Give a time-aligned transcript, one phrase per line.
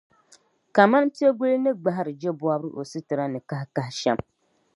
[0.75, 4.19] kaman piɛgula ni gbahiri jɛbɔbiri o situra ni kahikahi shɛm.